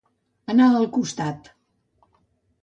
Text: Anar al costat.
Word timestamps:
Anar 0.53 0.69
al 0.77 0.87
costat. 0.95 1.53